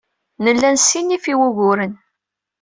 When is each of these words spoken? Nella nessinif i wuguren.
Nella 0.43 0.69
nessinif 0.75 1.25
i 1.31 1.35
wuguren. 1.39 1.93